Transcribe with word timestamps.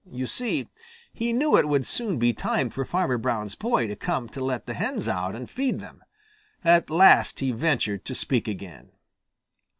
You 0.11 0.25
see, 0.25 0.67
he 1.13 1.31
knew 1.31 1.55
it 1.57 1.67
would 1.67 1.85
soon 1.85 2.17
be 2.17 2.33
time 2.33 2.71
for 2.71 2.83
Farmer 2.85 3.19
Brown's 3.19 3.53
boy 3.53 3.85
to 3.85 3.95
come 3.95 4.27
to 4.29 4.43
let 4.43 4.65
the 4.65 4.73
hens 4.73 5.07
out 5.07 5.35
and 5.35 5.47
feed 5.47 5.77
them. 5.79 6.03
At 6.65 6.89
last 6.89 7.39
he 7.39 7.51
ventured 7.51 8.03
to 8.05 8.15
speak 8.15 8.47
again. 8.47 8.93